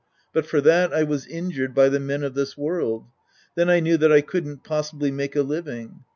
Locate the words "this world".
2.33-3.05